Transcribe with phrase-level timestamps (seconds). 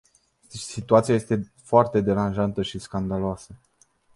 [0.57, 3.55] Situația este foarte deranjantă și scandaloasă.